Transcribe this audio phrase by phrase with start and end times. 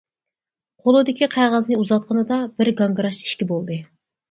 [0.85, 3.81] قۇلىدىكى قەغەزنى ئۇزاتقىنىدا بىر گاڭگىراش ئىككى بولدى.